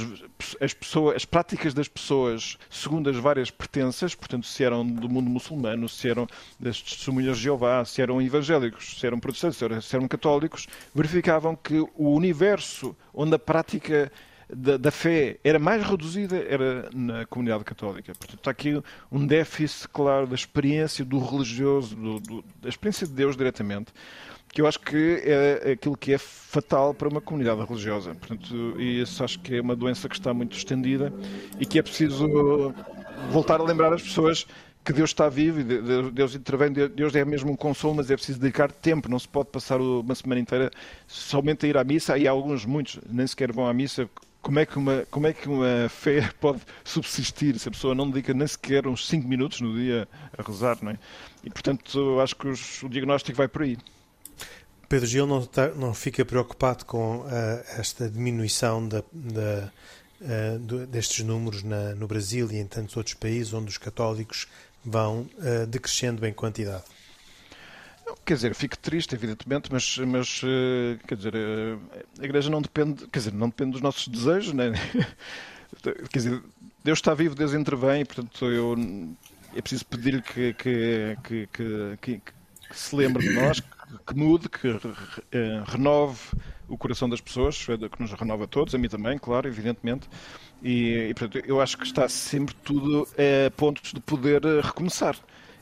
[0.61, 5.29] as, pessoas, as práticas das pessoas segundo as várias pertenças, portanto, se eram do mundo
[5.29, 6.27] muçulmano, se eram
[6.59, 11.79] das testemunhas de Jeová, se eram evangélicos, se eram protestantes, se eram católicos, verificavam que
[11.79, 14.11] o universo onde a prática
[14.49, 18.13] da, da, fé era mais reduzida era na comunidade católica.
[18.15, 23.13] Portanto, está aqui um déficit, claro, da experiência do religioso, do, do, da experiência de
[23.13, 23.91] Deus diretamente
[24.57, 28.15] que eu acho que é aquilo que é fatal para uma comunidade religiosa.
[28.15, 31.13] Portanto, isso acho que é uma doença que está muito estendida
[31.59, 32.73] e que é preciso
[33.29, 34.47] voltar a lembrar as pessoas
[34.83, 35.63] que Deus está vivo
[36.11, 39.49] Deus intervém, Deus é mesmo um consolo, mas é preciso dedicar tempo, não se pode
[39.49, 40.71] passar uma semana inteira
[41.05, 44.09] somente a ir à missa, e alguns, muitos, nem sequer vão à missa.
[44.41, 48.09] Como é, que uma, como é que uma fé pode subsistir se a pessoa não
[48.09, 50.97] dedica nem sequer uns 5 minutos no dia a rezar, não é?
[51.43, 53.77] E portanto, acho que os, o diagnóstico vai por aí.
[54.89, 57.29] Pedro Gil não, está, não fica preocupado com uh,
[57.77, 59.71] esta diminuição da, da,
[60.21, 64.47] uh, do, destes números na, no Brasil e em tantos outros países onde os católicos
[64.83, 66.85] vão uh, decrescendo em quantidade?
[68.25, 70.41] Quer dizer, fico triste, evidentemente, mas, mas
[71.05, 71.33] quer dizer,
[72.17, 74.71] a Igreja não depende, quer dizer, não depende dos nossos desejos, né?
[75.83, 76.41] quer dizer,
[76.85, 78.75] Deus está vivo, Deus intervém, portanto, eu,
[79.53, 81.47] é preciso pedir-lhe que, que, que,
[82.01, 82.21] que,
[82.71, 83.61] se lembre de nós,
[84.05, 84.81] que mude, que uh,
[85.65, 86.19] renove
[86.67, 90.09] o coração das pessoas, que nos renova a todos, a mim também, claro, evidentemente.
[90.61, 95.15] E, e portanto, eu acho que está sempre tudo a pontos de poder eh, recomeçar.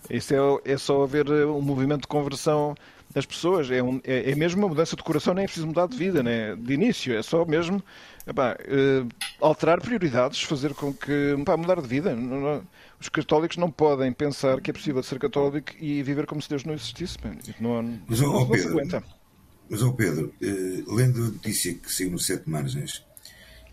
[0.09, 2.75] Isso é, é só haver eh, um movimento de conversão
[3.13, 3.69] das pessoas.
[3.69, 6.23] É, um, é, é, mesmo uma mudança de coração, nem é preciso mudar de vida,
[6.23, 6.55] né?
[6.55, 7.15] de início.
[7.15, 7.83] É só mesmo
[8.25, 9.07] epá, uh,
[9.39, 11.35] alterar prioridades, fazer com que.
[11.39, 12.15] Epá, mudar de vida.
[12.15, 12.67] Não, não,
[12.99, 16.63] os católicos não podem pensar que é possível ser católico e viver como se Deus
[16.63, 17.17] não existisse.
[17.59, 19.03] Não, não, mas, oh, não Pedro,
[19.69, 23.03] mas, Pedro, eh, lendo a notícia que saiu no Sete Margens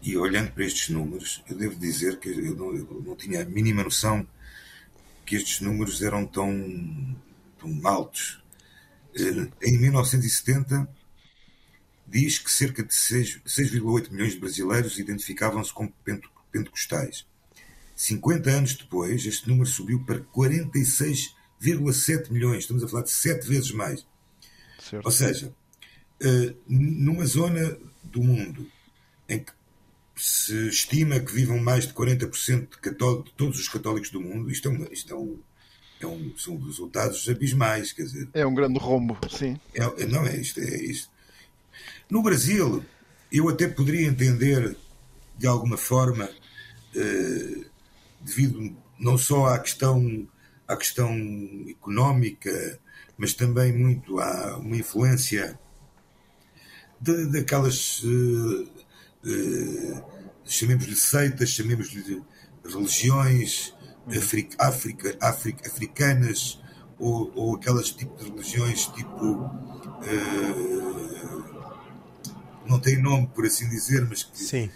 [0.02, 3.44] e olhando para estes números, eu devo dizer que eu não, eu não tinha a
[3.44, 4.26] mínima noção
[5.24, 7.16] que estes números eram tão,
[7.58, 8.42] tão altos.
[9.14, 10.88] Eh, em 1970,
[12.12, 15.90] diz que cerca de 6,8 milhões de brasileiros identificavam-se como
[16.52, 17.26] pentecostais.
[17.96, 22.58] 50 anos depois, este número subiu para 46,7 milhões.
[22.58, 24.06] Estamos a falar de 7 vezes mais.
[24.78, 25.06] Certo.
[25.06, 25.54] Ou seja,
[26.20, 28.70] eh, numa zona do mundo
[29.26, 29.52] em que
[30.14, 32.96] se estima que vivam mais de 40% de, de
[33.36, 35.38] todos os católicos do mundo, isto é, uma, isto é, um,
[36.00, 38.28] é um, são resultados abismais, quer dizer.
[38.34, 39.58] É um grande rombo, sim.
[39.74, 41.10] É, não é isto, é isto.
[42.12, 42.84] No Brasil,
[43.32, 44.76] eu até poderia entender,
[45.38, 46.28] de alguma forma,
[46.94, 47.64] eh,
[48.20, 50.28] devido não só à questão,
[50.68, 51.10] à questão
[51.66, 52.78] económica,
[53.16, 55.58] mas também muito à uma influência
[57.00, 58.68] de, daquelas, eh,
[59.24, 60.02] eh,
[60.44, 62.22] chamemos-lhe seitas, chamemos-lhe
[62.62, 63.74] religiões
[64.58, 66.60] África, África, africanas,
[66.98, 69.50] ou, ou aquelas tipo de religiões tipo.
[72.72, 74.70] Não tem nome, por assim dizer, mas que Sim.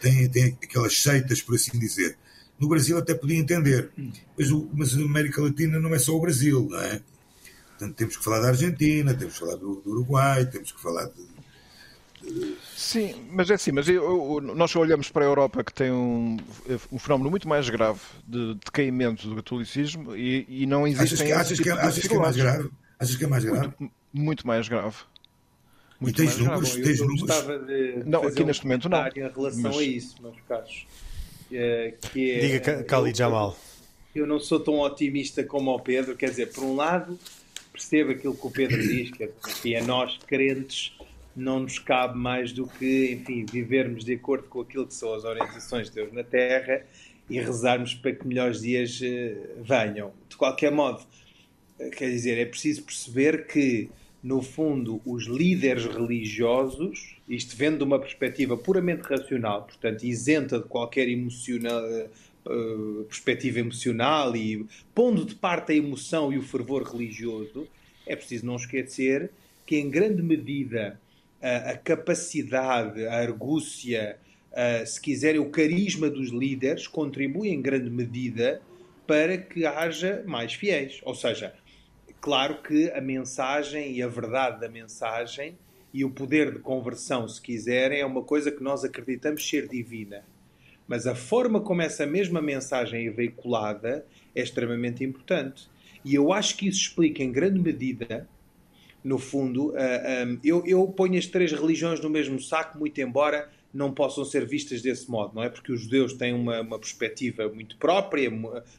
[0.00, 2.16] Tem, tem aquelas seitas, por assim dizer.
[2.58, 3.90] No Brasil até podia entender,
[4.36, 7.00] mas, o, mas a América Latina não é só o Brasil, não é?
[7.70, 11.06] Portanto, temos que falar da Argentina, temos que falar do, do Uruguai, temos que falar
[11.06, 11.26] de,
[12.76, 16.36] Sim, mas é assim, mas eu, eu, nós olhamos para a Europa que tem um,
[16.90, 21.32] um fenómeno muito mais grave de decaimento do catolicismo e, e não existem.
[21.32, 22.70] Achas que, achas, que, achas que é mais grave?
[22.98, 23.72] Achas que é mais grave?
[23.78, 24.96] Muito, muito mais grave.
[26.00, 26.76] Muito e tens números?
[26.76, 27.20] Bom, tens eu números?
[27.22, 29.06] gostava de não, aqui um neste momento não.
[29.08, 29.76] Em relação mas...
[29.76, 30.86] a isso, meus caros.
[31.50, 33.56] É, que é, Diga, Khalid Jamal.
[34.14, 36.16] Eu não sou tão otimista como o Pedro.
[36.16, 37.18] Quer dizer, por um lado,
[37.72, 39.30] percebo aquilo que o Pedro diz, que é,
[39.62, 40.92] que é nós, crentes,
[41.34, 45.24] não nos cabe mais do que, enfim, vivermos de acordo com aquilo que são as
[45.24, 46.84] orientações de Deus na Terra
[47.30, 50.12] e rezarmos para que melhores dias uh, venham.
[50.28, 51.00] De qualquer modo,
[51.78, 53.88] uh, quer dizer, é preciso perceber que,
[54.22, 60.64] no fundo, os líderes religiosos, isto vendo de uma perspectiva puramente racional, portanto, isenta de
[60.64, 61.82] qualquer emocional,
[62.46, 67.68] uh, perspectiva emocional e pondo de parte a emoção e o fervor religioso,
[68.06, 69.30] é preciso não esquecer
[69.64, 70.98] que, em grande medida,
[71.40, 74.18] a, a capacidade, a argúcia,
[74.52, 78.60] a, se quiserem, o carisma dos líderes contribui em grande medida
[79.06, 81.00] para que haja mais fiéis.
[81.04, 81.54] Ou seja,
[82.20, 85.56] claro que a mensagem e a verdade da mensagem
[85.92, 90.24] e o poder de conversão, se quiserem, é uma coisa que nós acreditamos ser divina.
[90.86, 95.68] Mas a forma como essa mesma mensagem é veiculada é extremamente importante.
[96.04, 98.26] E eu acho que isso explica em grande medida
[99.02, 103.48] no fundo, uh, um, eu, eu ponho as três religiões no mesmo saco, muito embora
[103.72, 105.48] não possam ser vistas desse modo, não é?
[105.50, 108.30] Porque os judeus têm uma, uma perspectiva muito própria,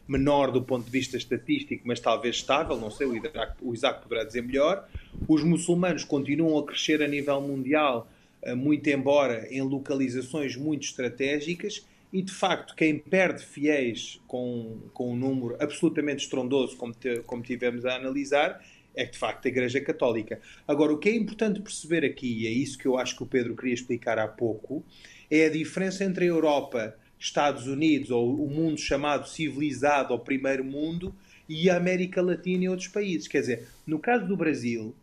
[0.07, 4.01] menor do ponto de vista estatístico, mas talvez estável, não sei, o Isaac, o Isaac
[4.01, 4.87] poderá dizer melhor.
[5.27, 8.09] Os muçulmanos continuam a crescer a nível mundial,
[8.43, 15.13] uh, muito embora em localizações muito estratégicas, e de facto, quem perde fiéis com, com
[15.13, 18.59] um número absolutamente estrondoso, como, te, como tivemos a analisar,
[18.99, 20.41] é de facto a Igreja Católica.
[20.67, 23.25] Agora, o que é importante perceber aqui, e é isso que eu acho que o
[23.25, 24.83] Pedro queria explicar há pouco,
[25.31, 30.65] é a diferença entre a Europa, Estados Unidos, ou o mundo chamado civilizado, ou primeiro
[30.65, 31.15] mundo,
[31.47, 33.27] e a América Latina e outros países.
[33.27, 34.93] Quer dizer, no caso do Brasil,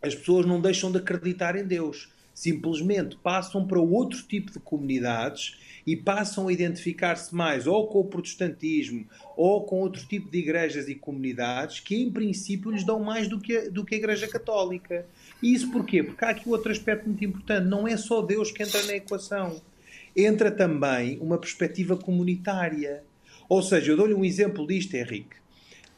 [0.00, 2.08] as pessoas não deixam de acreditar em Deus.
[2.38, 8.04] Simplesmente passam para outro tipo de comunidades e passam a identificar-se mais ou com o
[8.04, 9.04] protestantismo
[9.36, 13.40] ou com outro tipo de igrejas e comunidades que, em princípio, lhes dão mais do
[13.40, 15.04] que a, do que a Igreja Católica.
[15.42, 16.00] E isso porquê?
[16.00, 17.66] Porque há aqui outro aspecto muito importante.
[17.66, 19.60] Não é só Deus que entra na equação.
[20.14, 23.02] Entra também uma perspectiva comunitária.
[23.48, 25.34] Ou seja, eu dou-lhe um exemplo disto, Henrique.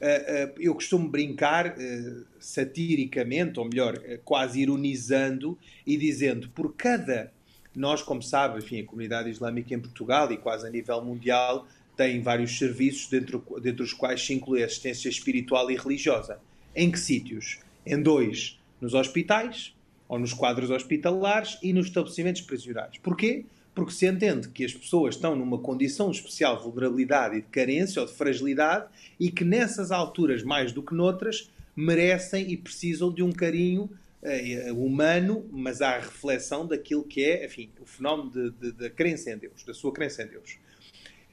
[0.00, 7.30] Uh, uh, eu costumo brincar uh, satiricamente, ou melhor, quase ironizando e dizendo por cada
[7.76, 12.20] nós, como sabe, enfim, a comunidade islâmica em Portugal e quase a nível mundial tem
[12.22, 16.40] vários serviços, dentro, dentre os quais se inclui assistência espiritual e religiosa.
[16.74, 17.58] Em que sítios?
[17.84, 19.74] Em dois, nos hospitais,
[20.08, 22.98] ou nos quadros hospitalares e nos estabelecimentos prisionais.
[22.98, 23.44] Porquê?
[23.80, 28.02] Porque se entende que as pessoas estão numa condição de especial vulnerabilidade e de carência
[28.02, 28.84] ou de fragilidade
[29.18, 33.88] e que nessas alturas, mais do que noutras, merecem e precisam de um carinho
[34.22, 39.64] uh, humano, mas a reflexão daquilo que é, enfim, o fenómeno da crença em Deus,
[39.64, 40.58] da sua crença em Deus.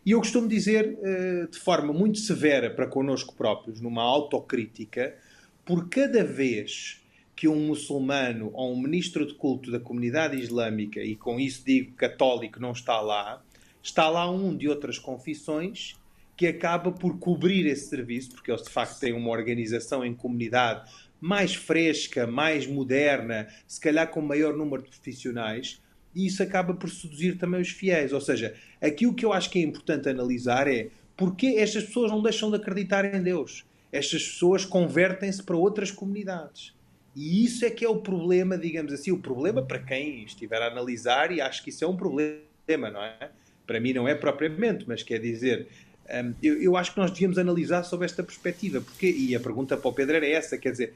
[0.06, 5.18] E eu costumo dizer uh, de forma muito severa para connosco próprios, numa autocrítica,
[5.66, 7.04] por cada vez
[7.38, 11.94] que um muçulmano ou um ministro de culto da comunidade islâmica, e com isso digo
[11.94, 13.44] católico, não está lá,
[13.82, 15.96] está lá um de outras confissões
[16.36, 20.92] que acaba por cobrir esse serviço, porque eles de facto têm uma organização em comunidade
[21.22, 25.80] mais fresca, mais moderna, se calhar com maior número de profissionais,
[26.16, 28.14] e isso acaba por seduzir também os fiéis.
[28.14, 32.12] Ou seja, aqui o que eu acho que é importante analisar é porque estas pessoas
[32.12, 33.64] não deixam de acreditar em Deus.
[33.92, 36.77] Estas pessoas convertem-se para outras comunidades.
[37.18, 40.68] E isso é que é o problema, digamos assim, o problema para quem estiver a
[40.68, 43.32] analisar, e acho que isso é um problema, não é?
[43.66, 45.68] Para mim não é propriamente, mas quer dizer,
[46.10, 49.76] Um, eu, eu, acho que nós devíamos analisar sobre esta perspectiva, porque, e a pergunta
[49.76, 50.94] para o Pedro era essa, quer dizer,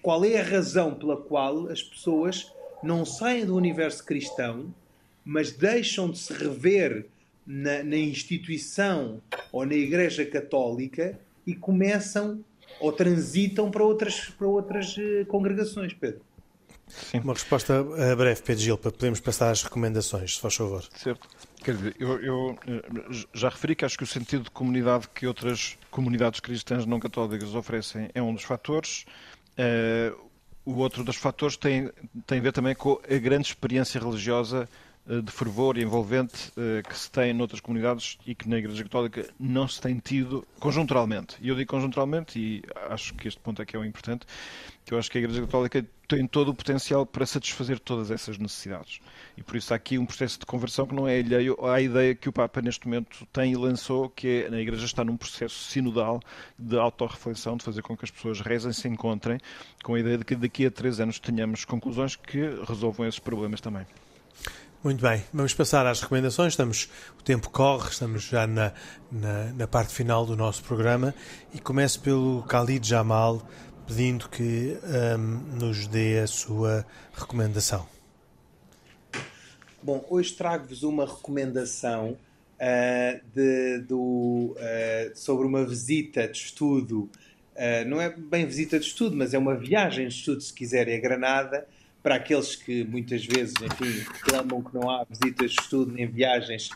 [0.00, 2.50] qual é a razão pela qual as pessoas
[2.82, 4.74] não saem do universo cristão,
[5.22, 7.04] mas deixam de se rever
[7.46, 9.20] na, na instituição
[9.52, 12.42] ou na Igreja Católica e começam
[12.82, 16.20] ou transitam para outras, para outras uh, congregações, Pedro?
[16.88, 17.20] Sim.
[17.20, 17.82] Uma resposta
[18.16, 20.84] breve, Pedro Gil, para podermos passar às recomendações, se faz favor.
[20.94, 21.26] Certo.
[21.64, 25.26] Quer dizer, eu, eu, eh, já referi que acho que o sentido de comunidade que
[25.26, 29.06] outras comunidades cristãs não católicas oferecem é um dos fatores.
[29.52, 30.14] Uh,
[30.64, 31.90] o outro dos fatores tem,
[32.26, 34.68] tem a ver também com a grande experiência religiosa
[35.06, 39.28] de fervor e envolvente uh, que se tem noutras comunidades e que na Igreja Católica
[39.38, 41.36] não se tem tido conjunturalmente.
[41.40, 44.24] E eu digo conjunturalmente, e acho que este ponto é que é o importante,
[44.84, 48.38] que eu acho que a Igreja Católica tem todo o potencial para satisfazer todas essas
[48.38, 49.00] necessidades.
[49.36, 52.14] E por isso há aqui um processo de conversão que não é alheio à ideia
[52.14, 55.54] que o Papa neste momento tem e lançou, que é, a Igreja está num processo
[55.64, 56.20] sinodal
[56.56, 59.38] de autorreflexão, de fazer com que as pessoas rezem, se encontrem,
[59.82, 62.38] com a ideia de que daqui a três anos tenhamos conclusões que
[62.68, 63.86] resolvam esses problemas também.
[64.84, 66.54] Muito bem, vamos passar às recomendações.
[66.54, 68.72] Estamos, o tempo corre, estamos já na,
[69.12, 71.14] na, na parte final do nosso programa
[71.54, 73.48] e começo pelo Khalid Jamal,
[73.86, 74.76] pedindo que
[75.16, 77.86] um, nos dê a sua recomendação.
[79.80, 82.16] Bom, hoje trago-vos uma recomendação
[82.58, 87.08] uh, de, do, uh, sobre uma visita de estudo.
[87.54, 90.96] Uh, não é bem visita de estudo, mas é uma viagem de estudo, se quiserem,
[90.96, 91.68] a Granada.
[92.02, 96.70] Para aqueles que muitas vezes, enfim, reclamam que não há visitas de estudo nem viagens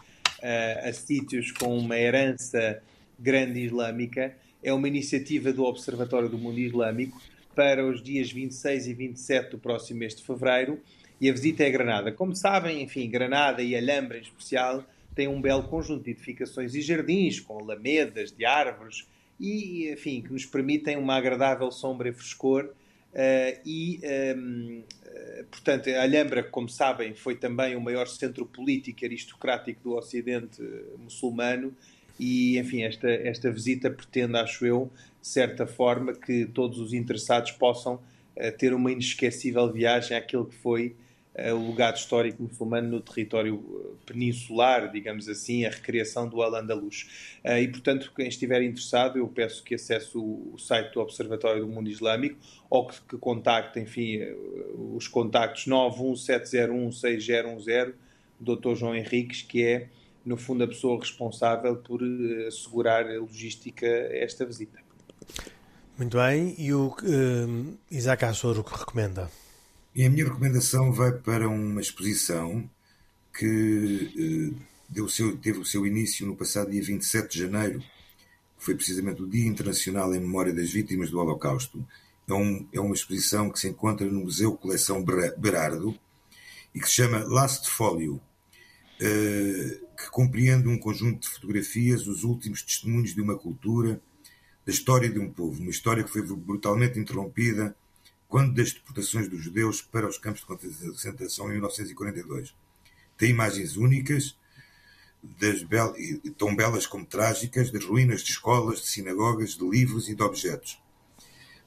[0.85, 2.81] a sítios com uma herança
[3.19, 7.21] grande islâmica, é uma iniciativa do Observatório do Mundo Islâmico
[7.55, 10.81] para os dias 26 e 27 do próximo mês de fevereiro
[11.21, 12.13] e a visita é a Granada.
[12.13, 16.83] Como sabem, enfim, Granada e Alhambra em especial têm um belo conjunto de edificações e
[16.83, 19.09] jardins com alamedas de árvores
[19.41, 22.71] e, enfim, que nos permitem uma agradável sombra e frescor.
[23.17, 28.45] Uh, e, um, ehm, eh, portanto, a Alhambra, como sabem, foi também o maior centro
[28.45, 30.63] político aristocrático do Ocidente
[30.99, 31.75] muçulmano.
[32.21, 34.91] E, enfim, esta, esta visita pretende, acho eu,
[35.23, 37.99] de certa forma, que todos os interessados possam
[38.59, 40.95] ter uma inesquecível viagem àquilo que foi
[41.53, 43.73] o legado histórico muçulmano no território eh,
[44.07, 47.37] peninsular, digamos assim, a recriação do Al-Andalus.
[47.45, 51.69] Eh, e, portanto, quem estiver interessado, eu peço que acesse o site do Observatório do
[51.69, 52.39] Mundo Islâmico
[52.71, 54.35] ou que, que contacte, enfim, eh,
[54.95, 57.93] os contactos 917016010
[58.41, 58.75] do Dr.
[58.75, 59.89] João Henriques, que é,
[60.25, 62.01] no fundo, a pessoa responsável por
[62.49, 64.79] assegurar a logística a esta visita.
[65.99, 66.55] Muito bem.
[66.59, 66.97] E o
[67.91, 69.31] Isaac Assoro, o que recomenda?
[69.97, 72.69] E a minha recomendação vai para uma exposição
[73.33, 74.13] que
[74.55, 77.87] eh, deu seu, teve o seu início no passado dia 27 de janeiro, que
[78.59, 81.83] foi precisamente o Dia Internacional em Memória das Vítimas do Holocausto.
[82.29, 85.99] É, um, é uma exposição que se encontra no Museu Coleção Berardo
[86.75, 88.21] e que se chama Last Folio,
[89.01, 93.99] eh, que compreende um conjunto de fotografias, os últimos testemunhos de uma cultura,
[94.67, 97.75] da história de um povo, uma história que foi brutalmente interrompida
[98.29, 102.55] quando das deportações dos judeus para os campos de concentração em 1942.
[103.17, 104.37] Tem imagens únicas,
[105.69, 105.95] bel
[106.37, 110.81] tão belas como trágicas, das ruínas de escolas, de sinagogas, de livros e de objetos.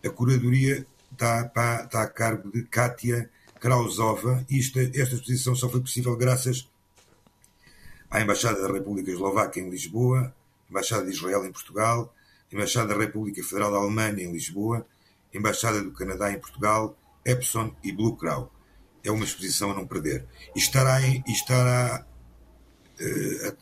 [0.06, 1.46] A curadoria está,
[1.84, 3.30] está a cargo de Kátia
[3.60, 6.70] Krausova e esta, esta exposição só foi possível graças
[8.10, 10.34] à Embaixada da República Eslovaca em Lisboa,
[10.70, 12.14] Embaixada de Israel em Portugal,
[12.52, 14.86] Embaixada da República Federal da Alemanha em Lisboa
[15.34, 18.52] Embaixada do Canadá em Portugal, Epson e Blue Crow.
[19.04, 20.26] É uma exposição a não perder.
[20.56, 22.06] E estará, em, e estará
[23.00, 23.58] uh,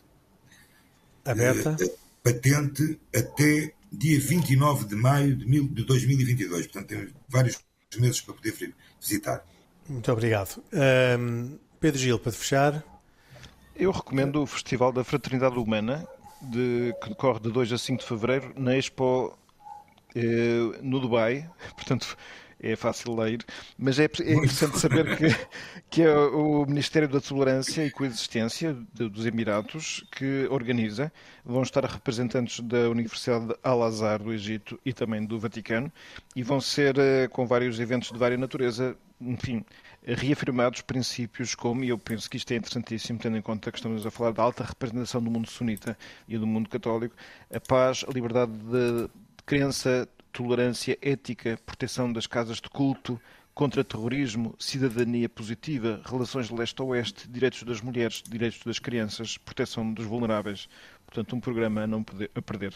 [1.26, 6.68] aberta uh, patente até dia 29 de maio de, mil, de 2022.
[6.68, 7.60] Portanto, tem vários
[7.98, 9.46] meses para poder visitar.
[9.88, 10.62] Muito obrigado.
[11.20, 12.84] Um, Pedro Gil, para fechar.
[13.76, 16.06] Eu recomendo o Festival da Fraternidade Humana,
[16.42, 19.38] de, que decorre de 2 a 5 de fevereiro na Expo
[20.82, 22.18] no Dubai, portanto
[22.60, 23.46] é fácil ler,
[23.78, 25.28] mas é, é interessante saber que,
[25.90, 31.12] que é o Ministério da Tolerância e Coexistência dos Emirados que organiza.
[31.46, 35.92] Vão estar representantes da Universidade de Al-Azhar do Egito e também do Vaticano
[36.36, 39.64] e vão ser eh, com vários eventos de várias natureza, enfim,
[40.04, 44.06] reafirmados princípios como, e eu penso que isto é interessantíssimo, tendo em conta que estamos
[44.06, 45.98] a falar da alta representação do mundo sunita
[46.28, 47.16] e do mundo católico,
[47.54, 49.10] a paz, a liberdade de
[49.48, 53.20] crença, tolerância, ética, proteção das casas de culto,
[53.56, 60.70] contra terrorismo, cidadania positiva, relações leste-oeste, direitos das mulheres, direitos das crianças, proteção dos vulneráveis.
[61.08, 62.76] Portanto, um programa a não poder, a perder.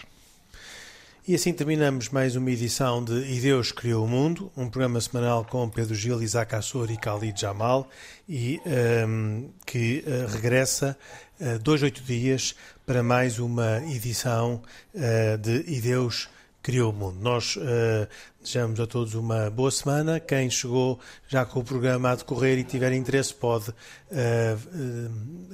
[1.28, 5.46] E assim terminamos mais uma edição de E Deus Criou o Mundo, um programa semanal
[5.46, 7.88] com Pedro Gil, Isaac Assor e Khalid Jamal,
[8.28, 8.60] e
[9.08, 10.98] um, que uh, regressa
[11.40, 12.56] uh, dois, oito dias
[12.88, 14.64] para mais uma edição
[14.96, 16.41] uh, de E Deus Criou
[16.88, 17.20] o Mundo.
[17.20, 18.08] Nós uh,
[18.40, 20.20] desejamos a todos uma boa semana.
[20.20, 23.74] Quem chegou já com o programa a decorrer e tiver interesse pode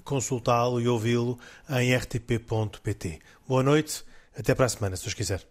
[0.04, 1.38] consultá-lo e ouvi-lo
[1.70, 3.20] em rtp.pt.
[3.48, 4.04] Boa noite,
[4.38, 5.42] até para a semana, se os quiser.